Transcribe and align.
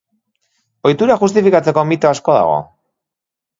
Ohitura 0.89 1.17
justifikatzeko 1.25 1.85
mito 1.93 2.11
asko 2.15 2.39
dago. 2.41 2.59